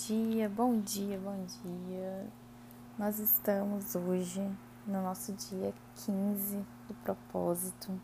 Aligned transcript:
Bom 0.00 0.06
dia, 0.06 0.48
bom 0.48 0.80
dia, 0.80 1.18
bom 1.18 1.44
dia. 1.62 2.26
Nós 2.98 3.18
estamos 3.18 3.94
hoje 3.94 4.40
no 4.86 5.02
nosso 5.02 5.30
dia 5.34 5.74
15 6.06 6.64
do 6.88 6.94
propósito. 7.04 8.00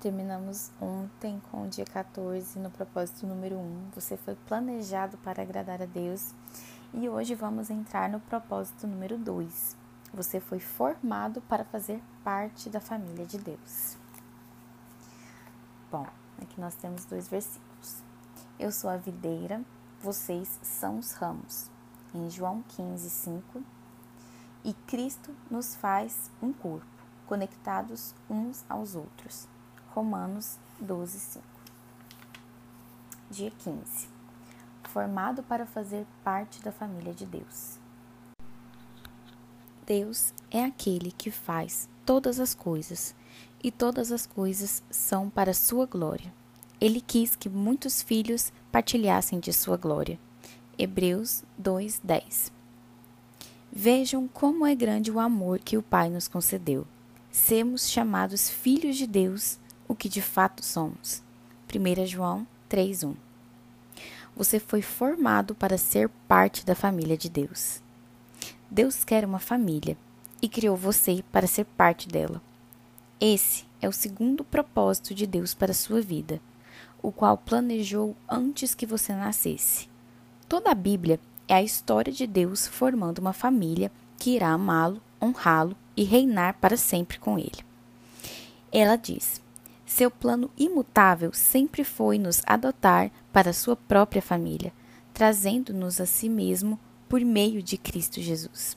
Terminamos 0.00 0.72
ontem 0.80 1.40
com 1.50 1.62
o 1.62 1.68
dia 1.68 1.84
14 1.84 2.58
no 2.58 2.68
propósito 2.68 3.26
número 3.28 3.56
1. 3.56 3.90
Você 3.94 4.16
foi 4.16 4.34
planejado 4.34 5.16
para 5.18 5.42
agradar 5.42 5.80
a 5.80 5.86
Deus. 5.86 6.34
E 6.92 7.08
hoje 7.08 7.36
vamos 7.36 7.70
entrar 7.70 8.10
no 8.10 8.18
propósito 8.18 8.88
número 8.88 9.16
2. 9.16 9.76
Você 10.12 10.40
foi 10.40 10.58
formado 10.58 11.40
para 11.42 11.64
fazer 11.64 12.02
parte 12.24 12.68
da 12.68 12.80
família 12.80 13.24
de 13.24 13.38
Deus. 13.38 13.96
Bom, 15.92 16.06
aqui 16.42 16.60
nós 16.60 16.74
temos 16.74 17.04
dois 17.04 17.28
versículos. 17.28 18.02
Eu 18.58 18.72
sou 18.72 18.90
a 18.90 18.96
videira 18.96 19.64
vocês 20.02 20.58
são 20.62 20.98
os 20.98 21.12
ramos. 21.12 21.70
Em 22.14 22.30
João 22.30 22.64
15, 22.68 23.10
5. 23.10 23.62
E 24.64 24.72
Cristo 24.86 25.34
nos 25.50 25.74
faz 25.74 26.30
um 26.42 26.52
corpo, 26.52 26.86
conectados 27.26 28.14
uns 28.28 28.64
aos 28.68 28.94
outros. 28.94 29.46
Romanos 29.90 30.58
12, 30.80 31.18
5. 31.18 31.44
Dia 33.30 33.50
15. 33.50 34.08
Formado 34.84 35.42
para 35.42 35.66
fazer 35.66 36.06
parte 36.24 36.62
da 36.62 36.72
família 36.72 37.12
de 37.12 37.26
Deus. 37.26 37.78
Deus 39.86 40.32
é 40.50 40.64
aquele 40.64 41.12
que 41.12 41.30
faz 41.30 41.88
todas 42.06 42.40
as 42.40 42.54
coisas, 42.54 43.14
e 43.62 43.70
todas 43.70 44.10
as 44.10 44.26
coisas 44.26 44.82
são 44.90 45.28
para 45.28 45.52
sua 45.52 45.86
glória. 45.86 46.32
Ele 46.80 47.00
quis 47.00 47.36
que 47.36 47.48
muitos 47.48 48.00
filhos 48.00 48.52
partilhassem 48.70 49.40
de 49.40 49.52
sua 49.52 49.76
glória. 49.76 50.18
Hebreus 50.78 51.42
2:10. 51.58 52.52
Vejam 53.72 54.26
como 54.26 54.66
é 54.66 54.74
grande 54.74 55.10
o 55.10 55.20
amor 55.20 55.58
que 55.58 55.76
o 55.76 55.82
Pai 55.82 56.08
nos 56.08 56.26
concedeu. 56.26 56.86
Sermos 57.30 57.88
chamados 57.88 58.48
filhos 58.50 58.96
de 58.96 59.06
Deus, 59.06 59.58
o 59.86 59.94
que 59.94 60.08
de 60.08 60.22
fato 60.22 60.64
somos. 60.64 61.22
1 61.68 62.06
João 62.06 62.46
3:1. 62.68 63.14
Você 64.36 64.58
foi 64.58 64.82
formado 64.82 65.54
para 65.54 65.76
ser 65.76 66.08
parte 66.26 66.64
da 66.64 66.74
família 66.74 67.16
de 67.16 67.28
Deus. 67.28 67.82
Deus 68.70 69.04
quer 69.04 69.24
uma 69.24 69.38
família 69.38 69.96
e 70.40 70.48
criou 70.48 70.76
você 70.76 71.22
para 71.30 71.46
ser 71.46 71.64
parte 71.64 72.08
dela. 72.08 72.40
Esse 73.20 73.64
é 73.82 73.88
o 73.88 73.92
segundo 73.92 74.44
propósito 74.44 75.14
de 75.14 75.26
Deus 75.26 75.52
para 75.52 75.72
a 75.72 75.74
sua 75.74 76.00
vida 76.00 76.40
o 77.02 77.12
qual 77.12 77.36
planejou 77.36 78.16
antes 78.28 78.74
que 78.74 78.86
você 78.86 79.12
nascesse. 79.12 79.88
Toda 80.48 80.70
a 80.70 80.74
Bíblia 80.74 81.20
é 81.48 81.54
a 81.54 81.62
história 81.62 82.12
de 82.12 82.26
Deus 82.26 82.66
formando 82.66 83.18
uma 83.18 83.32
família 83.32 83.90
que 84.18 84.36
irá 84.36 84.50
amá-lo, 84.50 85.00
honrá-lo 85.20 85.76
e 85.96 86.04
reinar 86.04 86.54
para 86.60 86.76
sempre 86.76 87.18
com 87.18 87.38
ele. 87.38 87.64
Ela 88.72 88.96
diz: 88.96 89.40
seu 89.86 90.10
plano 90.10 90.50
imutável 90.56 91.32
sempre 91.32 91.82
foi 91.82 92.18
nos 92.18 92.42
adotar 92.46 93.10
para 93.32 93.52
sua 93.52 93.74
própria 93.74 94.22
família, 94.22 94.72
trazendo-nos 95.12 96.00
a 96.00 96.06
si 96.06 96.28
mesmo 96.28 96.78
por 97.08 97.20
meio 97.20 97.62
de 97.62 97.76
Cristo 97.76 98.20
Jesus. 98.20 98.76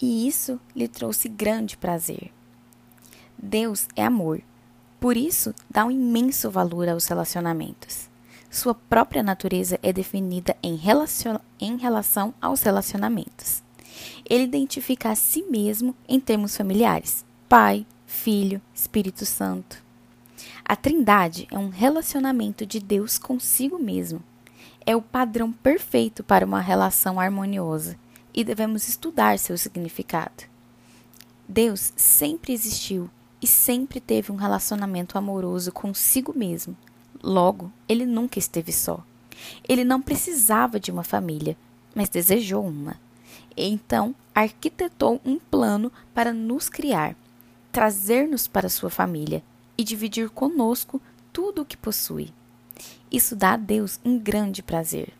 E 0.00 0.26
isso 0.28 0.60
lhe 0.76 0.86
trouxe 0.86 1.28
grande 1.28 1.76
prazer. 1.76 2.30
Deus 3.38 3.88
é 3.96 4.04
amor 4.04 4.42
por 5.00 5.16
isso, 5.16 5.54
dá 5.70 5.86
um 5.86 5.90
imenso 5.90 6.50
valor 6.50 6.86
aos 6.86 7.06
relacionamentos. 7.06 8.10
Sua 8.50 8.74
própria 8.74 9.22
natureza 9.22 9.78
é 9.82 9.92
definida 9.92 10.54
em, 10.62 10.76
relacion... 10.76 11.38
em 11.58 11.78
relação 11.78 12.34
aos 12.40 12.62
relacionamentos. 12.62 13.62
Ele 14.28 14.44
identifica 14.44 15.10
a 15.10 15.14
si 15.14 15.42
mesmo 15.44 15.96
em 16.06 16.20
termos 16.20 16.54
familiares: 16.54 17.24
Pai, 17.48 17.86
Filho, 18.06 18.60
Espírito 18.74 19.24
Santo. 19.24 19.82
A 20.64 20.76
Trindade 20.76 21.48
é 21.50 21.58
um 21.58 21.70
relacionamento 21.70 22.66
de 22.66 22.78
Deus 22.78 23.18
consigo 23.18 23.78
mesmo. 23.78 24.22
É 24.84 24.94
o 24.94 25.02
padrão 25.02 25.50
perfeito 25.50 26.22
para 26.22 26.44
uma 26.44 26.60
relação 26.60 27.18
harmoniosa 27.18 27.98
e 28.34 28.44
devemos 28.44 28.86
estudar 28.86 29.38
seu 29.38 29.56
significado. 29.56 30.44
Deus 31.48 31.92
sempre 31.96 32.52
existiu 32.52 33.10
e 33.42 33.46
sempre 33.46 34.00
teve 34.00 34.30
um 34.30 34.36
relacionamento 34.36 35.16
amoroso 35.16 35.72
consigo 35.72 36.36
mesmo. 36.36 36.76
Logo, 37.22 37.72
ele 37.88 38.04
nunca 38.04 38.38
esteve 38.38 38.72
só. 38.72 39.02
Ele 39.66 39.84
não 39.84 40.00
precisava 40.02 40.78
de 40.78 40.90
uma 40.90 41.02
família, 41.02 41.56
mas 41.94 42.08
desejou 42.08 42.66
uma. 42.66 43.00
Então, 43.56 44.14
arquitetou 44.34 45.20
um 45.24 45.38
plano 45.38 45.90
para 46.14 46.32
nos 46.32 46.68
criar, 46.68 47.16
trazer-nos 47.72 48.46
para 48.46 48.68
sua 48.68 48.90
família 48.90 49.42
e 49.76 49.84
dividir 49.84 50.28
conosco 50.30 51.00
tudo 51.32 51.62
o 51.62 51.64
que 51.64 51.76
possui. 51.76 52.32
Isso 53.10 53.34
dá 53.34 53.52
a 53.52 53.56
Deus 53.56 53.98
um 54.04 54.18
grande 54.18 54.62
prazer. 54.62 55.12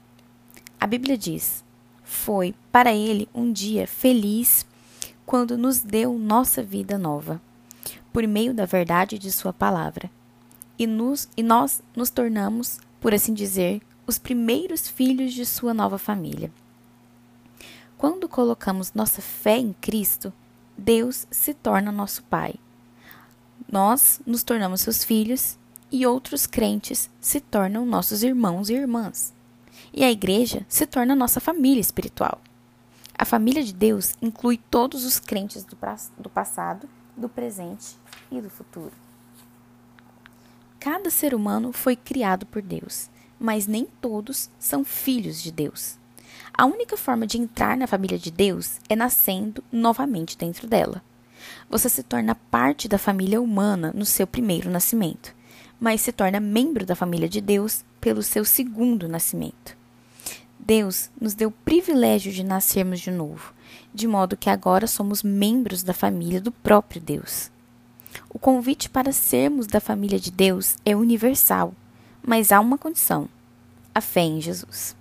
A 0.79 0.87
Bíblia 0.87 1.17
diz: 1.17 1.65
Foi 2.05 2.55
para 2.71 2.95
ele 2.95 3.29
um 3.35 3.53
dia 3.53 3.87
feliz 3.87 4.67
quando 5.27 5.57
nos 5.57 5.81
deu 5.81 6.19
nossa 6.19 6.63
vida 6.63 6.99
nova 6.99 7.41
por 8.13 8.27
meio 8.27 8.53
da 8.53 8.67
verdade 8.67 9.19
de 9.19 9.31
Sua 9.31 9.53
palavra. 9.53 10.11
E, 10.79 10.87
nos, 10.87 11.29
e 11.37 11.43
nós 11.43 11.83
nos 11.95 12.11
tornamos, 12.11 12.79
por 13.01 13.15
assim 13.15 13.35
dizer, 13.35 13.83
os 14.07 14.19
primeiros 14.19 14.89
filhos 14.89 15.33
de 15.33 15.45
Sua 15.45 15.75
nova 15.75 15.99
família. 15.99 16.51
Quando 17.97 18.29
colocamos 18.29 18.95
nossa 18.95 19.21
fé 19.21 19.59
em 19.59 19.75
Cristo, 19.75 20.33
Deus 20.77 21.27
se 21.31 21.53
torna 21.53 21.93
nosso 21.93 22.23
Pai. 22.25 22.55
Nós 23.71 24.21
nos 24.27 24.43
tornamos 24.43 24.81
seus 24.81 25.05
filhos 25.05 25.59
e 25.93 26.07
outros 26.07 26.47
crentes 26.47 27.11
se 27.21 27.41
tornam 27.41 27.85
nossos 27.85 28.23
irmãos 28.23 28.71
e 28.71 28.75
irmãs. 28.75 29.35
E 29.93 30.03
a 30.03 30.11
igreja 30.11 30.65
se 30.69 30.87
torna 30.87 31.15
nossa 31.15 31.41
família 31.41 31.81
espiritual. 31.81 32.41
A 33.17 33.25
família 33.27 33.63
de 33.63 33.75
Deus 33.75 34.15
inclui 34.23 34.59
todos 34.71 35.05
os 35.05 35.21
crentes 35.21 35.63
do, 35.63 35.77
do 36.19 36.31
passado 36.31 36.89
do 37.21 37.29
presente 37.29 37.97
e 38.31 38.41
do 38.41 38.51
futuro. 38.51 38.93
Cada 40.81 41.11
ser 41.11 41.35
humano 41.35 41.73
foi 41.73 41.95
criado 41.95 42.47
por 42.47 42.63
Deus, 42.63 43.11
mas 43.39 43.67
nem 43.67 43.87
todos 44.01 44.49
são 44.59 44.83
filhos 44.83 45.43
de 45.43 45.53
Deus. 45.53 45.99
A 46.57 46.65
única 46.65 46.97
forma 46.97 47.27
de 47.27 47.39
entrar 47.39 47.77
na 47.77 47.87
família 47.87 48.19
de 48.19 48.31
Deus 48.31 48.79
é 48.89 48.97
nascendo 48.97 49.63
novamente 49.71 50.37
dentro 50.37 50.67
dela. 50.67 51.03
Você 51.69 51.89
se 51.89 52.03
torna 52.03 52.35
parte 52.35 52.89
da 52.89 52.99
família 52.99 53.41
humana 53.41 53.93
no 53.95 54.05
seu 54.05 54.27
primeiro 54.27 54.71
nascimento, 54.71 55.35
mas 55.79 56.01
se 56.01 56.13
torna 56.13 56.41
membro 56.41 56.85
da 56.85 56.97
família 56.97 57.29
de 57.29 57.41
Deus 57.41 57.85
pelo 58.01 58.23
seu 58.23 58.45
segundo 58.45 59.09
nascimento. 59.09 59.77
Deus 60.59 61.11
nos 61.21 61.35
deu 61.35 61.49
o 61.49 61.53
privilégio 61.65 62.33
de 62.33 62.45
nascermos 62.45 63.01
de 63.01 63.11
novo, 63.11 63.55
de 63.93 64.07
modo 64.07 64.37
que 64.37 64.51
agora 64.51 64.87
somos 64.87 65.23
membros 65.23 65.83
da 65.83 65.93
família 65.93 66.41
do 66.41 66.53
próprio 66.53 67.01
Deus. 67.01 67.51
O 68.29 68.39
convite 68.39 68.89
para 68.89 69.13
sermos 69.13 69.67
da 69.67 69.81
família 69.81 70.19
de 70.19 70.31
Deus 70.31 70.77
é 70.85 70.95
universal, 70.97 71.75
mas 72.27 72.53
há 72.53 72.61
uma 72.61 72.79
condição: 72.79 73.29
a 73.95 74.01
fé 74.01 74.23
em 74.23 74.41
Jesus. 74.41 74.97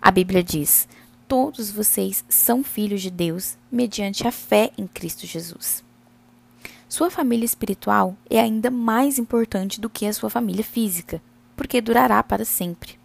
A 0.00 0.10
Bíblia 0.10 0.42
diz: 0.42 0.88
Todos 1.28 1.70
vocês 1.70 2.24
são 2.28 2.62
filhos 2.62 3.02
de 3.02 3.10
Deus 3.10 3.56
mediante 3.70 4.26
a 4.26 4.32
fé 4.32 4.70
em 4.78 4.86
Cristo 4.86 5.26
Jesus. 5.26 5.84
Sua 6.88 7.10
família 7.10 7.44
espiritual 7.44 8.16
é 8.30 8.38
ainda 8.38 8.70
mais 8.70 9.18
importante 9.18 9.80
do 9.80 9.90
que 9.90 10.06
a 10.06 10.12
sua 10.12 10.30
família 10.30 10.62
física, 10.62 11.20
porque 11.56 11.80
durará 11.80 12.22
para 12.22 12.44
sempre. 12.44 12.96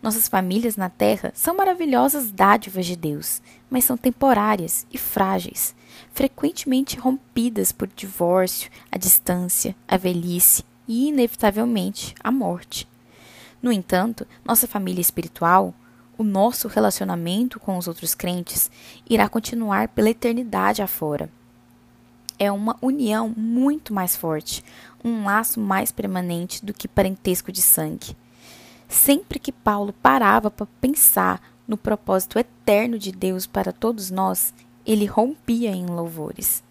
Nossas 0.00 0.28
famílias 0.28 0.76
na 0.76 0.88
Terra 0.88 1.32
são 1.34 1.56
maravilhosas 1.56 2.30
dádivas 2.30 2.86
de 2.86 2.94
Deus, 2.94 3.42
mas 3.68 3.84
são 3.84 3.96
temporárias 3.96 4.86
e 4.92 4.96
frágeis, 4.96 5.74
frequentemente 6.12 6.96
rompidas 6.96 7.72
por 7.72 7.88
divórcio, 7.88 8.70
a 8.92 8.96
distância, 8.96 9.74
a 9.88 9.96
velhice 9.96 10.64
e, 10.86 11.08
inevitavelmente, 11.08 12.14
a 12.22 12.30
morte. 12.30 12.86
No 13.60 13.72
entanto, 13.72 14.24
nossa 14.44 14.68
família 14.68 15.00
espiritual, 15.00 15.74
o 16.16 16.22
nosso 16.22 16.68
relacionamento 16.68 17.58
com 17.58 17.76
os 17.76 17.88
outros 17.88 18.14
crentes, 18.14 18.70
irá 19.08 19.28
continuar 19.28 19.88
pela 19.88 20.10
eternidade 20.10 20.80
afora. 20.80 21.28
É 22.38 22.52
uma 22.52 22.76
união 22.80 23.34
muito 23.36 23.92
mais 23.92 24.14
forte, 24.14 24.64
um 25.04 25.24
laço 25.24 25.58
mais 25.58 25.90
permanente 25.90 26.64
do 26.64 26.72
que 26.72 26.86
parentesco 26.86 27.50
de 27.50 27.60
sangue. 27.60 28.16
Sempre 28.88 29.38
que 29.38 29.52
Paulo 29.52 29.92
parava 29.92 30.50
para 30.50 30.66
pensar 30.80 31.40
no 31.66 31.76
propósito 31.76 32.38
eterno 32.38 32.98
de 32.98 33.12
Deus 33.12 33.46
para 33.46 33.70
todos 33.70 34.10
nós, 34.10 34.54
ele 34.86 35.04
rompia 35.04 35.70
em 35.70 35.84
louvores. 35.84 36.62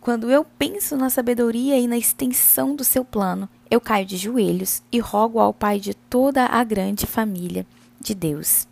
Quando 0.00 0.30
eu 0.30 0.44
penso 0.58 0.96
na 0.96 1.10
sabedoria 1.10 1.78
e 1.78 1.86
na 1.86 1.96
extensão 1.96 2.74
do 2.74 2.84
seu 2.84 3.04
plano, 3.04 3.48
eu 3.70 3.80
caio 3.80 4.06
de 4.06 4.16
joelhos 4.16 4.82
e 4.90 4.98
rogo 4.98 5.38
ao 5.38 5.52
Pai 5.52 5.78
de 5.78 5.94
toda 5.94 6.46
a 6.46 6.64
grande 6.64 7.06
família 7.06 7.66
de 8.00 8.14
Deus. 8.14 8.66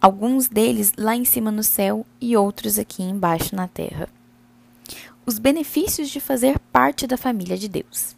Alguns 0.00 0.48
deles 0.48 0.92
lá 0.96 1.14
em 1.14 1.24
cima 1.24 1.50
no 1.50 1.62
céu 1.62 2.06
e 2.20 2.36
outros 2.36 2.78
aqui 2.78 3.02
embaixo 3.02 3.54
na 3.54 3.68
terra. 3.68 4.08
Os 5.26 5.38
benefícios 5.38 6.08
de 6.08 6.20
fazer 6.20 6.58
parte 6.72 7.06
da 7.06 7.16
família 7.16 7.58
de 7.58 7.68
Deus. 7.68 8.16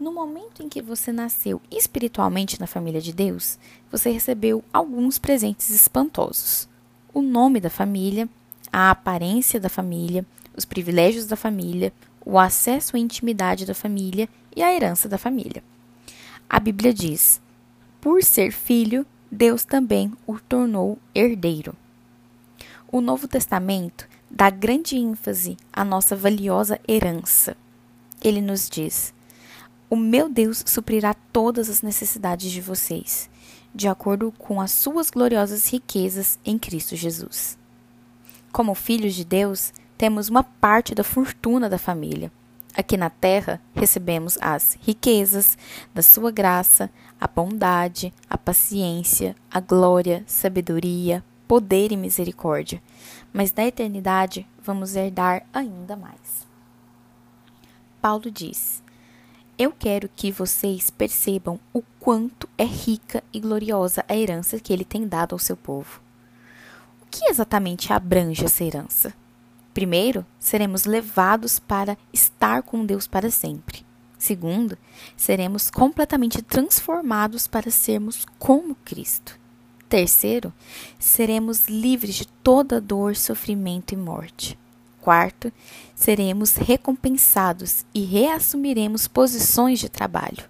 No 0.00 0.14
momento 0.14 0.62
em 0.62 0.68
que 0.70 0.80
você 0.80 1.12
nasceu 1.12 1.60
espiritualmente 1.70 2.58
na 2.58 2.66
família 2.66 3.02
de 3.02 3.12
Deus, 3.12 3.58
você 3.92 4.10
recebeu 4.10 4.64
alguns 4.72 5.18
presentes 5.18 5.68
espantosos: 5.68 6.66
o 7.12 7.20
nome 7.20 7.60
da 7.60 7.68
família, 7.68 8.26
a 8.72 8.90
aparência 8.90 9.60
da 9.60 9.68
família, 9.68 10.24
os 10.56 10.64
privilégios 10.64 11.26
da 11.26 11.36
família, 11.36 11.92
o 12.24 12.38
acesso 12.38 12.96
à 12.96 12.98
intimidade 12.98 13.66
da 13.66 13.74
família 13.74 14.26
e 14.56 14.62
a 14.62 14.72
herança 14.72 15.06
da 15.06 15.18
família. 15.18 15.62
A 16.48 16.58
Bíblia 16.58 16.94
diz: 16.94 17.38
por 18.00 18.22
ser 18.22 18.52
filho, 18.52 19.04
Deus 19.30 19.66
também 19.66 20.10
o 20.26 20.40
tornou 20.40 20.98
herdeiro. 21.14 21.74
O 22.90 23.02
Novo 23.02 23.28
Testamento 23.28 24.08
dá 24.30 24.48
grande 24.48 24.96
ênfase 24.96 25.58
à 25.70 25.84
nossa 25.84 26.16
valiosa 26.16 26.80
herança. 26.88 27.54
Ele 28.24 28.40
nos 28.40 28.66
diz: 28.66 29.12
o 29.90 29.96
meu 29.96 30.28
Deus 30.28 30.62
suprirá 30.64 31.12
todas 31.12 31.68
as 31.68 31.82
necessidades 31.82 32.52
de 32.52 32.60
vocês, 32.60 33.28
de 33.74 33.88
acordo 33.88 34.32
com 34.38 34.60
as 34.60 34.70
suas 34.70 35.10
gloriosas 35.10 35.66
riquezas 35.66 36.38
em 36.44 36.56
Cristo 36.56 36.94
Jesus. 36.94 37.58
Como 38.52 38.72
filhos 38.76 39.14
de 39.14 39.24
Deus, 39.24 39.72
temos 39.98 40.28
uma 40.28 40.44
parte 40.44 40.94
da 40.94 41.02
fortuna 41.02 41.68
da 41.68 41.76
família. 41.76 42.30
Aqui 42.72 42.96
na 42.96 43.10
terra, 43.10 43.60
recebemos 43.74 44.38
as 44.40 44.78
riquezas 44.80 45.58
da 45.92 46.02
sua 46.02 46.30
graça, 46.30 46.88
a 47.20 47.26
bondade, 47.26 48.14
a 48.28 48.38
paciência, 48.38 49.34
a 49.50 49.58
glória, 49.58 50.22
sabedoria, 50.24 51.24
poder 51.48 51.90
e 51.90 51.96
misericórdia. 51.96 52.80
Mas 53.32 53.52
na 53.52 53.66
eternidade, 53.66 54.46
vamos 54.62 54.94
herdar 54.94 55.44
ainda 55.52 55.96
mais. 55.96 56.46
Paulo 58.00 58.30
diz: 58.30 58.82
eu 59.60 59.70
quero 59.70 60.08
que 60.16 60.32
vocês 60.32 60.88
percebam 60.88 61.60
o 61.70 61.82
quanto 62.00 62.48
é 62.56 62.64
rica 62.64 63.22
e 63.30 63.38
gloriosa 63.38 64.02
a 64.08 64.16
herança 64.16 64.58
que 64.58 64.72
ele 64.72 64.86
tem 64.86 65.06
dado 65.06 65.34
ao 65.34 65.38
seu 65.38 65.54
povo. 65.54 66.00
O 67.02 67.06
que 67.10 67.26
exatamente 67.26 67.92
abrange 67.92 68.42
essa 68.42 68.64
herança? 68.64 69.12
Primeiro, 69.74 70.24
seremos 70.38 70.86
levados 70.86 71.58
para 71.58 71.98
estar 72.10 72.62
com 72.62 72.86
Deus 72.86 73.06
para 73.06 73.30
sempre. 73.30 73.84
Segundo, 74.16 74.78
seremos 75.14 75.70
completamente 75.70 76.40
transformados 76.40 77.46
para 77.46 77.70
sermos 77.70 78.24
como 78.38 78.74
Cristo. 78.76 79.38
Terceiro, 79.90 80.54
seremos 80.98 81.66
livres 81.66 82.14
de 82.14 82.26
toda 82.26 82.80
dor, 82.80 83.14
sofrimento 83.14 83.92
e 83.92 83.96
morte. 83.98 84.58
Quarto, 85.00 85.52
seremos 85.94 86.56
recompensados 86.56 87.84
e 87.94 88.02
reassumiremos 88.04 89.08
posições 89.08 89.78
de 89.78 89.88
trabalho. 89.88 90.44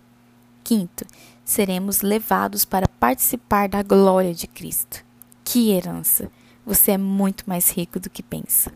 Quinto, 0.64 1.04
seremos 1.44 2.00
levados 2.00 2.64
para 2.64 2.88
participar 2.88 3.68
da 3.68 3.82
glória 3.82 4.34
de 4.34 4.46
Cristo. 4.46 5.04
Que 5.44 5.70
herança! 5.70 6.30
Você 6.66 6.92
é 6.92 6.98
muito 6.98 7.44
mais 7.46 7.70
rico 7.70 7.98
do 7.98 8.10
que 8.10 8.22
pensa. 8.22 8.72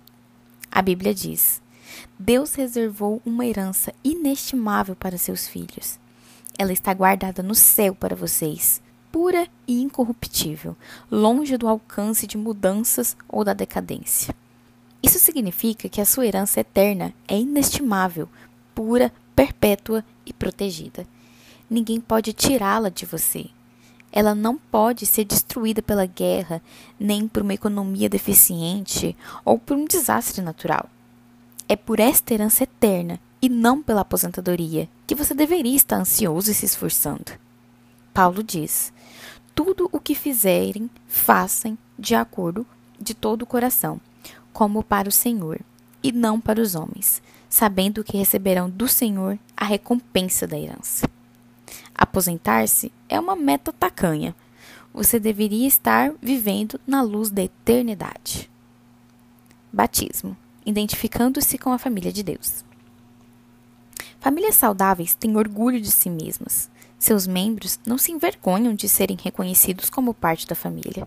A 0.71 0.81
Bíblia 0.82 1.15
diz: 1.15 1.61
Deus 2.19 2.55
reservou 2.55 3.21
uma 3.25 3.47
herança 3.47 3.93
inestimável 4.03 4.97
para 4.97 5.19
seus 5.19 5.47
filhos. 5.47 5.99
Ela 6.59 6.73
está 6.73 6.94
guardada 6.94 7.43
no 7.43 7.55
céu 7.55 7.94
para 7.94 8.17
vocês, 8.17 8.81
pura 9.12 9.47
e 9.67 9.82
incorruptível, 9.82 10.76
longe 11.11 11.56
do 11.56 11.69
alcance 11.69 12.26
de 12.26 12.38
mudanças 12.38 13.17
ou 13.29 13.44
da 13.44 13.53
decadência. 13.53 14.35
Isso 15.04 15.18
significa 15.18 15.86
que 15.86 16.00
a 16.00 16.06
sua 16.06 16.24
herança 16.24 16.60
eterna 16.60 17.12
é 17.28 17.38
inestimável, 17.38 18.26
pura, 18.74 19.12
perpétua 19.36 20.02
e 20.24 20.32
protegida. 20.32 21.06
Ninguém 21.68 22.00
pode 22.00 22.32
tirá-la 22.32 22.88
de 22.88 23.04
você. 23.04 23.50
Ela 24.10 24.34
não 24.34 24.56
pode 24.56 25.04
ser 25.04 25.26
destruída 25.26 25.82
pela 25.82 26.06
guerra, 26.06 26.62
nem 26.98 27.28
por 27.28 27.42
uma 27.42 27.52
economia 27.52 28.08
deficiente 28.08 29.14
ou 29.44 29.58
por 29.58 29.76
um 29.76 29.84
desastre 29.84 30.40
natural. 30.40 30.88
É 31.68 31.76
por 31.76 32.00
esta 32.00 32.32
herança 32.32 32.64
eterna 32.64 33.20
e 33.42 33.48
não 33.50 33.82
pela 33.82 34.00
aposentadoria 34.00 34.88
que 35.06 35.14
você 35.14 35.34
deveria 35.34 35.76
estar 35.76 35.96
ansioso 35.96 36.50
e 36.50 36.54
se 36.54 36.64
esforçando. 36.64 37.30
Paulo 38.14 38.42
diz: 38.42 38.90
Tudo 39.54 39.86
o 39.92 40.00
que 40.00 40.14
fizerem, 40.14 40.88
façam 41.06 41.76
de 41.98 42.14
acordo 42.14 42.66
de 42.98 43.12
todo 43.12 43.42
o 43.42 43.46
coração 43.46 44.00
como 44.54 44.82
para 44.82 45.10
o 45.10 45.12
Senhor, 45.12 45.60
e 46.02 46.10
não 46.10 46.40
para 46.40 46.62
os 46.62 46.74
homens, 46.74 47.20
sabendo 47.50 48.02
que 48.02 48.16
receberão 48.16 48.70
do 48.70 48.88
Senhor 48.88 49.38
a 49.54 49.66
recompensa 49.66 50.46
da 50.46 50.58
herança. 50.58 51.06
Aposentar-se 51.94 52.90
é 53.06 53.20
uma 53.20 53.36
meta 53.36 53.70
tacanha. 53.70 54.34
Você 54.94 55.20
deveria 55.20 55.68
estar 55.68 56.14
vivendo 56.22 56.80
na 56.86 57.02
luz 57.02 57.28
da 57.28 57.42
eternidade. 57.42 58.50
Batismo 59.70 60.36
identificando-se 60.66 61.58
com 61.58 61.72
a 61.72 61.78
família 61.78 62.12
de 62.12 62.22
Deus. 62.22 62.64
Famílias 64.18 64.54
saudáveis 64.54 65.14
têm 65.14 65.36
orgulho 65.36 65.80
de 65.80 65.90
si 65.90 66.08
mesmas. 66.08 66.70
Seus 66.98 67.26
membros 67.26 67.78
não 67.86 67.98
se 67.98 68.10
envergonham 68.10 68.74
de 68.74 68.88
serem 68.88 69.18
reconhecidos 69.22 69.90
como 69.90 70.14
parte 70.14 70.46
da 70.46 70.54
família. 70.54 71.06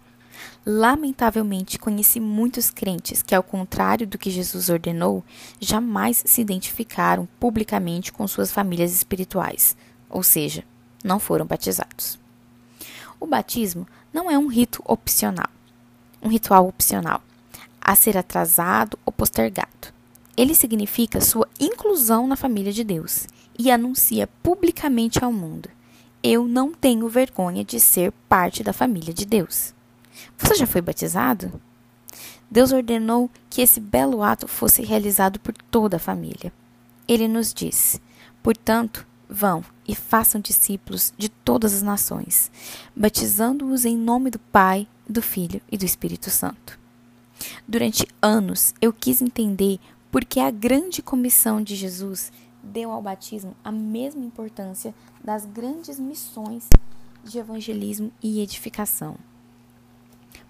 Lamentavelmente, 0.65 1.79
conheci 1.79 2.19
muitos 2.19 2.69
crentes 2.69 3.21
que, 3.21 3.33
ao 3.33 3.41
contrário 3.41 4.05
do 4.05 4.17
que 4.17 4.29
Jesus 4.29 4.69
ordenou, 4.69 5.23
jamais 5.59 6.23
se 6.25 6.41
identificaram 6.41 7.27
publicamente 7.39 8.11
com 8.11 8.27
suas 8.27 8.51
famílias 8.51 8.93
espirituais, 8.93 9.77
ou 10.09 10.21
seja, 10.23 10.63
não 11.03 11.19
foram 11.19 11.45
batizados. 11.45 12.19
O 13.19 13.25
batismo 13.25 13.87
não 14.13 14.29
é 14.29 14.37
um 14.37 14.47
rito 14.47 14.81
opcional, 14.85 15.49
um 16.21 16.27
ritual 16.27 16.67
opcional, 16.67 17.21
a 17.79 17.95
ser 17.95 18.17
atrasado 18.17 18.99
ou 19.05 19.13
postergado. 19.13 19.93
Ele 20.35 20.53
significa 20.53 21.21
sua 21.21 21.47
inclusão 21.59 22.27
na 22.27 22.35
família 22.35 22.71
de 22.71 22.83
Deus 22.83 23.25
e 23.57 23.71
anuncia 23.71 24.27
publicamente 24.43 25.23
ao 25.23 25.31
mundo: 25.31 25.69
Eu 26.21 26.47
não 26.47 26.71
tenho 26.73 27.09
vergonha 27.09 27.63
de 27.63 27.79
ser 27.79 28.11
parte 28.29 28.63
da 28.63 28.73
família 28.73 29.13
de 29.13 29.25
Deus. 29.25 29.73
Você 30.37 30.55
já 30.55 30.67
foi 30.67 30.81
batizado? 30.81 31.61
Deus 32.49 32.71
ordenou 32.71 33.29
que 33.49 33.61
esse 33.61 33.79
belo 33.79 34.23
ato 34.23 34.47
fosse 34.47 34.81
realizado 34.81 35.39
por 35.39 35.53
toda 35.53 35.97
a 35.97 35.99
família. 35.99 36.51
Ele 37.07 37.27
nos 37.27 37.53
disse: 37.53 38.01
Portanto, 38.41 39.05
vão 39.29 39.63
e 39.87 39.95
façam 39.95 40.39
discípulos 40.39 41.13
de 41.17 41.29
todas 41.29 41.73
as 41.73 41.81
nações, 41.81 42.51
batizando-os 42.95 43.85
em 43.85 43.97
nome 43.97 44.29
do 44.29 44.39
Pai, 44.39 44.87
do 45.07 45.21
Filho 45.21 45.61
e 45.71 45.77
do 45.77 45.85
Espírito 45.85 46.29
Santo. 46.29 46.79
Durante 47.67 48.07
anos 48.21 48.73
eu 48.81 48.91
quis 48.91 49.21
entender 49.21 49.79
por 50.11 50.25
que 50.25 50.39
a 50.39 50.49
grande 50.49 51.01
comissão 51.01 51.61
de 51.61 51.75
Jesus 51.75 52.31
deu 52.63 52.91
ao 52.91 53.01
batismo 53.01 53.55
a 53.63 53.71
mesma 53.71 54.25
importância 54.25 54.93
das 55.23 55.45
grandes 55.45 55.99
missões 55.99 56.67
de 57.23 57.37
evangelismo 57.37 58.11
e 58.21 58.41
edificação. 58.41 59.15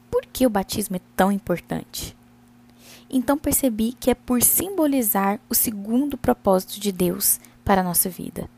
Por 0.09 0.25
que 0.25 0.45
o 0.45 0.49
batismo 0.49 0.95
é 0.95 1.01
tão 1.15 1.31
importante? 1.31 2.15
Então 3.09 3.37
percebi 3.37 3.93
que 3.93 4.11
é 4.11 4.15
por 4.15 4.41
simbolizar 4.41 5.39
o 5.49 5.55
segundo 5.55 6.17
propósito 6.17 6.79
de 6.79 6.91
Deus 6.91 7.39
para 7.63 7.81
a 7.81 7.83
nossa 7.83 8.09
vida, 8.09 8.49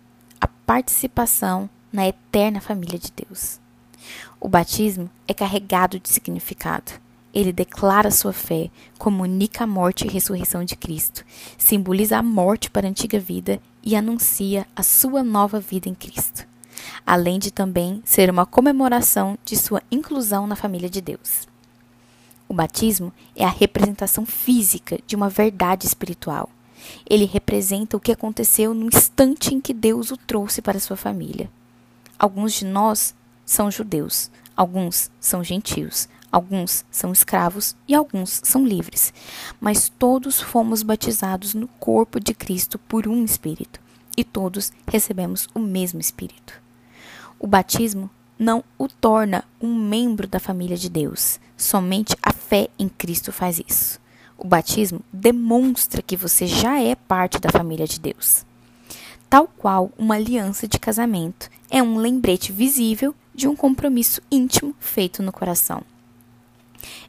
a 0.41 0.47
participação 0.47 1.69
na 1.91 2.07
eterna 2.07 2.59
família 2.59 2.97
de 2.97 3.11
Deus. 3.11 3.59
O 4.39 4.47
batismo 4.47 5.09
é 5.27 5.33
carregado 5.33 5.99
de 5.99 6.09
significado. 6.09 6.93
Ele 7.31 7.53
declara 7.53 8.09
sua 8.09 8.33
fé, 8.33 8.71
comunica 8.97 9.63
a 9.63 9.67
morte 9.67 10.05
e 10.05 10.09
ressurreição 10.09 10.63
de 10.63 10.75
Cristo, 10.75 11.23
simboliza 11.57 12.17
a 12.17 12.23
morte 12.23 12.71
para 12.71 12.87
a 12.87 12.89
antiga 12.89 13.19
vida 13.19 13.61
e 13.83 13.95
anuncia 13.95 14.65
a 14.75 14.81
sua 14.81 15.23
nova 15.23 15.59
vida 15.59 15.87
em 15.87 15.93
Cristo 15.93 16.48
além 17.09 17.39
de 17.39 17.49
também 17.49 18.03
ser 18.05 18.29
uma 18.29 18.45
comemoração 18.45 19.35
de 19.43 19.57
sua 19.57 19.81
inclusão 19.89 20.45
na 20.45 20.55
família 20.55 20.87
de 20.87 21.01
Deus. 21.01 21.47
O 22.47 22.53
batismo 22.53 23.11
é 23.35 23.43
a 23.43 23.49
representação 23.49 24.27
física 24.27 24.99
de 25.07 25.15
uma 25.15 25.27
verdade 25.27 25.87
espiritual. 25.87 26.51
Ele 27.09 27.25
representa 27.25 27.97
o 27.97 27.99
que 27.99 28.11
aconteceu 28.11 28.75
no 28.75 28.85
instante 28.85 29.55
em 29.55 29.59
que 29.59 29.73
Deus 29.73 30.11
o 30.11 30.17
trouxe 30.17 30.61
para 30.61 30.79
sua 30.79 30.95
família. 30.95 31.49
Alguns 32.19 32.53
de 32.53 32.65
nós 32.65 33.15
são 33.43 33.71
judeus, 33.71 34.29
alguns 34.55 35.09
são 35.19 35.43
gentios, 35.43 36.07
alguns 36.31 36.85
são 36.91 37.11
escravos 37.11 37.75
e 37.87 37.95
alguns 37.95 38.39
são 38.43 38.63
livres, 38.63 39.11
mas 39.59 39.89
todos 39.89 40.39
fomos 40.39 40.83
batizados 40.83 41.55
no 41.55 41.67
corpo 41.67 42.19
de 42.19 42.35
Cristo 42.35 42.77
por 42.77 43.07
um 43.07 43.25
Espírito 43.25 43.81
e 44.15 44.23
todos 44.23 44.71
recebemos 44.85 45.49
o 45.55 45.59
mesmo 45.59 45.99
Espírito. 45.99 46.68
O 47.39 47.47
batismo 47.47 48.09
não 48.37 48.63
o 48.77 48.89
torna 48.89 49.45
um 49.61 49.73
membro 49.73 50.27
da 50.27 50.39
família 50.39 50.75
de 50.75 50.89
Deus. 50.89 51.39
Somente 51.55 52.15
a 52.21 52.33
fé 52.33 52.67
em 52.77 52.89
Cristo 52.89 53.31
faz 53.31 53.59
isso. 53.65 53.99
O 54.37 54.45
batismo 54.45 55.01
demonstra 55.11 56.01
que 56.01 56.17
você 56.17 56.45
já 56.45 56.81
é 56.81 56.95
parte 56.95 57.39
da 57.39 57.49
família 57.49 57.87
de 57.87 57.97
Deus. 57.97 58.45
Tal 59.29 59.47
qual 59.47 59.89
uma 59.97 60.15
aliança 60.15 60.67
de 60.67 60.77
casamento 60.77 61.49
é 61.69 61.81
um 61.81 61.97
lembrete 61.97 62.51
visível 62.51 63.15
de 63.33 63.47
um 63.47 63.55
compromisso 63.55 64.21
íntimo 64.29 64.75
feito 64.77 65.23
no 65.23 65.31
coração. 65.31 65.81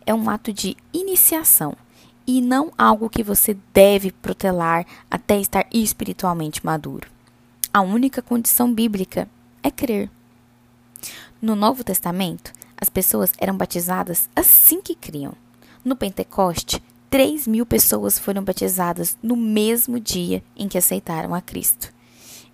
É 0.07 0.15
um 0.15 0.31
ato 0.31 0.53
de 0.53 0.77
iniciação 0.93 1.77
e 2.25 2.41
não 2.41 2.73
algo 2.79 3.11
que 3.11 3.25
você 3.25 3.57
deve 3.75 4.13
protelar 4.13 4.87
até 5.11 5.41
estar 5.41 5.67
espiritualmente 5.73 6.65
maduro. 6.65 7.09
A 7.73 7.81
única 7.81 8.23
condição 8.23 8.73
bíblica 8.73 9.29
é 9.63 9.71
crer. 9.71 10.11
No 11.43 11.57
Novo 11.57 11.83
Testamento, 11.83 12.53
as 12.77 12.91
pessoas 12.91 13.33
eram 13.39 13.57
batizadas 13.57 14.29
assim 14.37 14.83
que 14.83 14.95
criam. 14.95 15.33
No 15.83 15.97
Pentecoste, 15.97 16.83
3 17.09 17.47
mil 17.47 17.65
pessoas 17.65 18.19
foram 18.19 18.45
batizadas 18.45 19.17
no 19.23 19.35
mesmo 19.35 19.99
dia 19.99 20.45
em 20.55 20.69
que 20.69 20.77
aceitaram 20.77 21.35
a 21.35 21.41
Cristo. 21.41 21.93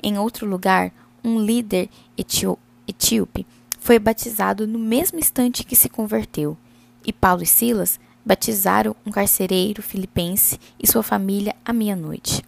Em 0.01 0.17
outro 0.19 0.47
lugar, 0.47 0.93
um 1.25 1.41
líder 1.41 1.91
etíope 2.17 3.45
foi 3.81 3.99
batizado 3.99 4.69
no 4.69 4.79
mesmo 4.79 5.19
instante 5.19 5.65
que 5.65 5.75
se 5.75 5.89
converteu, 5.89 6.57
e 7.05 7.13
Paulo 7.13 7.43
e 7.43 7.47
Silas 7.47 7.99
batizaram 8.25 8.95
um 9.05 9.11
carcereiro 9.11 9.83
filipense 9.83 10.61
e 10.81 10.87
sua 10.87 11.03
família 11.03 11.57
à 11.65 11.73
meia-noite. 11.73 12.45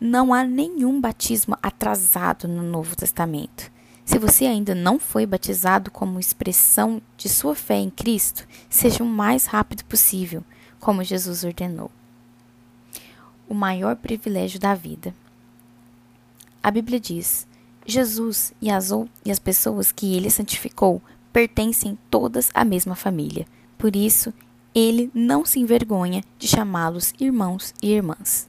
Não 0.00 0.34
há 0.34 0.42
nenhum 0.42 1.00
batismo 1.00 1.56
atrasado 1.62 2.48
no 2.48 2.64
Novo 2.64 2.96
Testamento. 2.96 3.70
Se 4.04 4.18
você 4.18 4.46
ainda 4.46 4.74
não 4.74 4.98
foi 4.98 5.24
batizado 5.24 5.90
como 5.90 6.18
expressão 6.18 7.00
de 7.16 7.28
sua 7.28 7.54
fé 7.54 7.76
em 7.76 7.90
Cristo, 7.90 8.46
seja 8.68 9.02
o 9.02 9.06
mais 9.06 9.46
rápido 9.46 9.84
possível, 9.84 10.44
como 10.80 11.04
Jesus 11.04 11.44
ordenou. 11.44 11.90
O 13.48 13.54
maior 13.54 13.96
privilégio 13.96 14.58
da 14.58 14.74
vida. 14.74 15.14
A 16.62 16.70
Bíblia 16.70 16.98
diz: 16.98 17.46
Jesus 17.86 18.52
e 18.60 18.70
as, 18.70 18.90
e 19.24 19.30
as 19.30 19.38
pessoas 19.38 19.92
que 19.92 20.14
ele 20.16 20.30
santificou 20.30 21.00
pertencem 21.32 21.96
todas 22.10 22.50
à 22.54 22.64
mesma 22.64 22.94
família. 22.94 23.46
Por 23.78 23.96
isso, 23.96 24.32
ele 24.74 25.10
não 25.14 25.44
se 25.44 25.60
envergonha 25.60 26.22
de 26.38 26.48
chamá-los 26.48 27.14
irmãos 27.20 27.74
e 27.82 27.90
irmãs. 27.90 28.48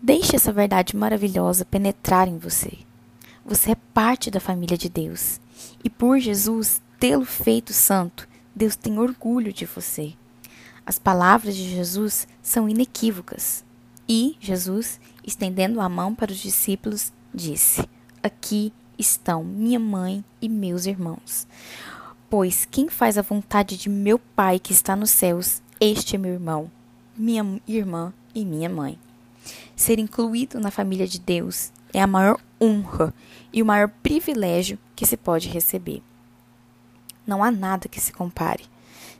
Deixe 0.00 0.34
essa 0.34 0.52
verdade 0.52 0.96
maravilhosa 0.96 1.64
penetrar 1.64 2.28
em 2.28 2.38
você. 2.38 2.78
Você 3.44 3.72
é 3.72 3.76
parte 3.92 4.30
da 4.30 4.38
família 4.38 4.78
de 4.78 4.88
Deus. 4.88 5.40
E 5.82 5.90
por 5.90 6.18
Jesus 6.18 6.80
tê-lo 6.98 7.24
feito 7.24 7.72
santo, 7.72 8.28
Deus 8.54 8.76
tem 8.76 8.98
orgulho 8.98 9.52
de 9.52 9.66
você. 9.66 10.14
As 10.86 10.98
palavras 10.98 11.56
de 11.56 11.68
Jesus 11.68 12.26
são 12.42 12.68
inequívocas. 12.68 13.64
E 14.08 14.36
Jesus, 14.40 15.00
estendendo 15.26 15.80
a 15.80 15.88
mão 15.88 16.14
para 16.14 16.32
os 16.32 16.38
discípulos, 16.38 17.12
disse: 17.32 17.88
Aqui 18.22 18.72
estão 18.98 19.42
minha 19.44 19.78
mãe 19.78 20.24
e 20.40 20.48
meus 20.48 20.86
irmãos. 20.86 21.46
Pois 22.28 22.64
quem 22.64 22.88
faz 22.88 23.18
a 23.18 23.22
vontade 23.22 23.76
de 23.76 23.88
meu 23.88 24.18
Pai 24.18 24.58
que 24.58 24.72
está 24.72 24.96
nos 24.96 25.10
céus, 25.10 25.62
este 25.80 26.16
é 26.16 26.18
meu 26.18 26.32
irmão, 26.32 26.70
minha 27.16 27.60
irmã 27.66 28.12
e 28.34 28.44
minha 28.44 28.68
mãe. 28.68 28.98
Ser 29.74 29.98
incluído 29.98 30.60
na 30.60 30.70
família 30.70 31.06
de 31.06 31.18
Deus 31.18 31.72
é 31.92 32.00
a 32.00 32.06
maior 32.06 32.40
honra 32.60 33.12
e 33.52 33.62
o 33.62 33.66
maior 33.66 33.88
privilégio 34.02 34.78
que 34.94 35.06
se 35.06 35.16
pode 35.16 35.48
receber. 35.48 36.02
Não 37.26 37.42
há 37.42 37.50
nada 37.50 37.88
que 37.88 38.00
se 38.00 38.12
compare. 38.12 38.64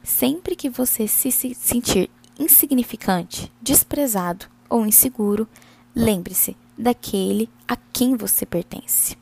Sempre 0.03 0.57
que 0.57 0.69
você 0.69 1.07
se 1.07 1.31
sentir 1.31 2.11
insignificante, 2.39 3.53
desprezado 3.61 4.47
ou 4.69 4.87
inseguro, 4.87 5.47
lembre-se 5.95 6.57
daquele 6.77 7.49
a 7.69 7.77
quem 7.77 8.17
você 8.17 8.45
pertence. 8.45 9.17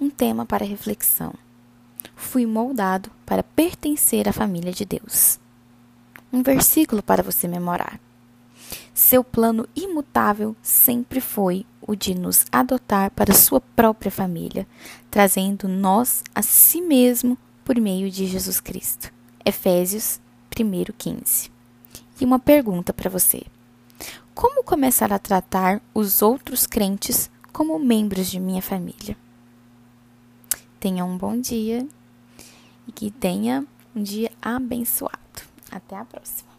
Um 0.00 0.08
tema 0.08 0.46
para 0.46 0.64
reflexão. 0.64 1.34
Fui 2.16 2.46
moldado 2.46 3.10
para 3.26 3.42
pertencer 3.42 4.28
à 4.28 4.32
família 4.32 4.72
de 4.72 4.84
Deus. 4.84 5.38
Um 6.32 6.42
versículo 6.42 7.02
para 7.02 7.22
você 7.22 7.48
memorar. 7.48 8.00
Seu 9.00 9.24
plano 9.24 9.66
imutável 9.74 10.54
sempre 10.62 11.22
foi 11.22 11.64
o 11.80 11.96
de 11.96 12.14
nos 12.14 12.44
adotar 12.52 13.10
para 13.10 13.32
sua 13.32 13.58
própria 13.58 14.10
família, 14.10 14.68
trazendo 15.10 15.66
nós 15.66 16.22
a 16.34 16.42
si 16.42 16.82
mesmo 16.82 17.36
por 17.64 17.80
meio 17.80 18.10
de 18.10 18.26
Jesus 18.26 18.60
Cristo. 18.60 19.10
Efésios 19.42 20.20
1:15. 20.54 21.50
E 22.20 22.24
uma 22.26 22.38
pergunta 22.38 22.92
para 22.92 23.08
você: 23.08 23.42
Como 24.34 24.62
começar 24.62 25.14
a 25.14 25.18
tratar 25.18 25.80
os 25.94 26.20
outros 26.20 26.66
crentes 26.66 27.30
como 27.54 27.78
membros 27.78 28.30
de 28.30 28.38
minha 28.38 28.60
família? 28.60 29.16
Tenha 30.78 31.06
um 31.06 31.16
bom 31.16 31.40
dia 31.40 31.88
e 32.86 32.92
que 32.92 33.10
tenha 33.10 33.66
um 33.96 34.02
dia 34.02 34.30
abençoado. 34.42 35.16
Até 35.72 35.96
a 35.96 36.04
próxima. 36.04 36.49